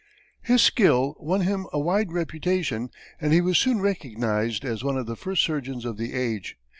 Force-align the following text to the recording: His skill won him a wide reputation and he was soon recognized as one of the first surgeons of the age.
His 0.41 0.63
skill 0.63 1.15
won 1.19 1.41
him 1.41 1.67
a 1.71 1.79
wide 1.79 2.11
reputation 2.11 2.89
and 3.19 3.31
he 3.31 3.39
was 3.39 3.59
soon 3.59 3.81
recognized 3.81 4.65
as 4.65 4.83
one 4.83 4.97
of 4.97 5.05
the 5.05 5.15
first 5.15 5.43
surgeons 5.43 5.85
of 5.85 5.97
the 5.97 6.13
age. 6.15 6.57